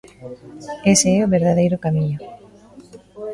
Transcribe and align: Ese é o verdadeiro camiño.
Ese 0.91 1.07
é 1.17 1.19
o 1.25 1.31
verdadeiro 1.35 1.77
camiño. 1.85 2.19